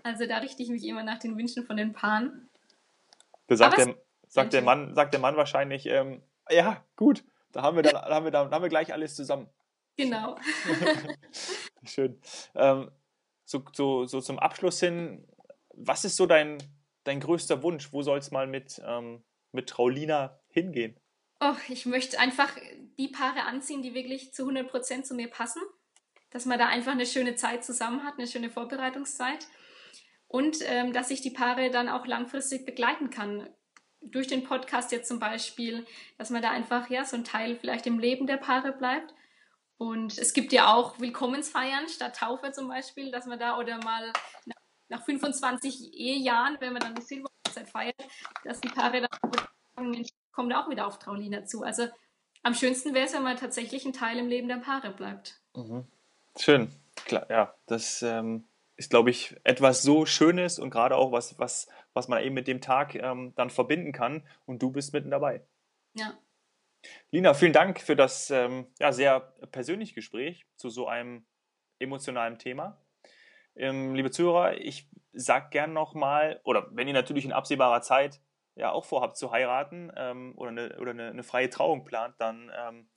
[0.03, 2.49] Also da richte ich mich immer nach den Wünschen von den Paaren.
[3.49, 3.95] Da sagt, der,
[4.29, 8.15] sagt, der, Mann, sagt der Mann wahrscheinlich, ähm, ja, gut, da haben wir, dann, da
[8.15, 9.49] haben wir, da haben wir gleich alles zusammen.
[9.97, 10.39] Genau.
[11.85, 12.21] Schön.
[12.55, 12.91] Ähm,
[13.45, 15.27] so, so, so zum Abschluss hin,
[15.75, 16.59] was ist so dein,
[17.05, 17.93] dein größter Wunsch?
[17.93, 20.99] Wo soll es mal mit, ähm, mit Traulina hingehen?
[21.41, 22.57] Oh, ich möchte einfach
[22.99, 25.61] die Paare anziehen, die wirklich zu 100% zu mir passen
[26.37, 29.47] dass man da einfach eine schöne Zeit zusammen hat, eine schöne Vorbereitungszeit
[30.29, 33.49] und ähm, dass ich die Paare dann auch langfristig begleiten kann.
[34.03, 35.87] Durch den Podcast jetzt zum Beispiel,
[36.19, 39.15] dass man da einfach ja so ein Teil vielleicht im Leben der Paare bleibt.
[39.79, 44.13] Und es gibt ja auch Willkommensfeiern statt Taufe zum Beispiel, dass man da oder mal
[44.47, 44.57] nach,
[44.89, 47.97] nach 25 Ehejahren, wenn man dann die Silberhochzeit feiert,
[48.45, 51.63] dass die Paare dann sagen, kommt auch wieder auf Traulina zu.
[51.63, 51.89] Also
[52.43, 55.41] am schönsten wäre es, wenn man tatsächlich ein Teil im Leben der Paare bleibt.
[55.55, 55.85] Mhm.
[56.39, 56.71] Schön.
[57.05, 58.45] Klar, ja, das ähm,
[58.77, 62.47] ist, glaube ich, etwas so Schönes und gerade auch was, was, was man eben mit
[62.47, 65.43] dem Tag ähm, dann verbinden kann und du bist mitten dabei.
[65.95, 66.17] Ja.
[67.11, 69.21] Lina, vielen Dank für das ähm, ja, sehr
[69.51, 71.27] persönliche Gespräch zu so einem
[71.79, 72.81] emotionalen Thema.
[73.55, 78.21] Ähm, liebe Zuhörer, ich sage gern nochmal, oder wenn ihr natürlich in absehbarer Zeit
[78.55, 82.51] ja auch vorhabt zu heiraten ähm, oder, eine, oder eine, eine, freie Trauung plant, dann
[82.57, 82.89] ähm,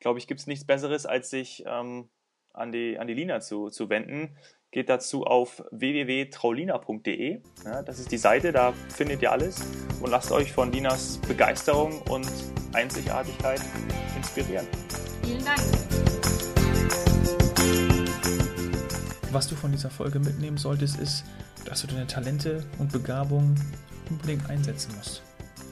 [0.00, 2.10] glaube ich, gibt es nichts Besseres, als sich ähm,
[2.52, 4.36] an die, an die Lina zu, zu wenden.
[4.70, 7.40] Geht dazu auf www.traulina.de.
[7.64, 9.60] Ja, das ist die Seite, da findet ihr alles
[10.00, 12.28] und lasst euch von Linas Begeisterung und
[12.72, 13.60] Einzigartigkeit
[14.16, 14.66] inspirieren.
[15.22, 15.60] Vielen Dank.
[19.32, 21.24] Was du von dieser Folge mitnehmen solltest, ist,
[21.66, 23.60] dass du deine Talente und Begabungen
[24.08, 25.22] unbedingt einsetzen musst.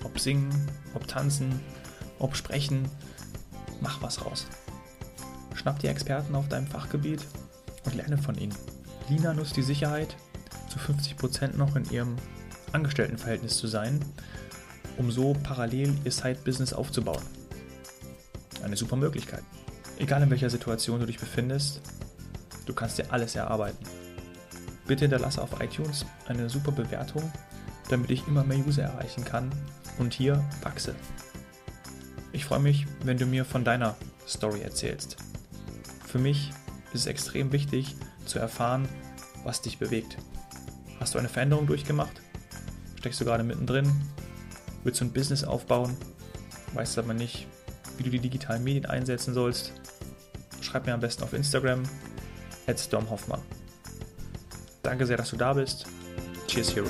[0.02, 0.50] Ob singen,
[0.94, 1.61] ob tanzen,
[2.18, 2.88] ob sprechen,
[3.80, 4.46] mach was raus.
[5.54, 7.24] Schnapp die Experten auf deinem Fachgebiet
[7.85, 8.54] und lerne von ihnen.
[9.08, 10.16] Lina nutzt die Sicherheit,
[10.68, 12.16] zu 50% noch in ihrem
[12.72, 14.00] Angestelltenverhältnis zu sein,
[14.96, 17.22] um so parallel ihr Side-Business aufzubauen.
[18.62, 19.42] Eine super Möglichkeit.
[19.98, 21.80] Egal in welcher Situation du dich befindest,
[22.66, 23.84] du kannst dir alles erarbeiten.
[24.86, 27.30] Bitte hinterlasse auf iTunes eine super Bewertung,
[27.88, 29.50] damit ich immer mehr User erreichen kann
[29.98, 30.94] und hier wachse.
[32.32, 35.16] Ich freue mich, wenn du mir von deiner Story erzählst.
[36.06, 36.50] Für mich
[36.92, 38.88] ist es extrem wichtig zu erfahren,
[39.44, 40.16] was dich bewegt.
[41.00, 42.20] Hast du eine Veränderung durchgemacht?
[42.98, 43.90] Steckst du gerade mittendrin?
[44.82, 45.96] Willst du ein Business aufbauen?
[46.72, 47.46] Weißt aber nicht,
[47.96, 49.72] wie du die digitalen Medien einsetzen sollst?
[50.60, 51.82] Schreib mir am besten auf Instagram,
[52.66, 53.42] at Storm Hoffmann.
[54.82, 55.87] Danke sehr, dass du da bist.
[56.46, 56.88] Cheers, Hero.